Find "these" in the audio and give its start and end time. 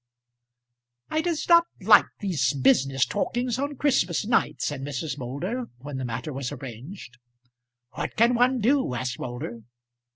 2.21-2.53